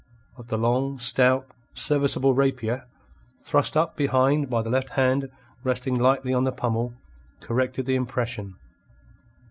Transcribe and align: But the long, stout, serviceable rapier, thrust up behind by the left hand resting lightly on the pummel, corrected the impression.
But 0.35 0.47
the 0.47 0.57
long, 0.57 0.97
stout, 0.97 1.45
serviceable 1.75 2.33
rapier, 2.33 2.87
thrust 3.39 3.77
up 3.77 3.95
behind 3.95 4.49
by 4.49 4.63
the 4.63 4.69
left 4.71 4.89
hand 4.97 5.29
resting 5.63 5.95
lightly 5.95 6.33
on 6.33 6.43
the 6.43 6.51
pummel, 6.51 6.95
corrected 7.39 7.85
the 7.85 7.93
impression. 7.93 8.55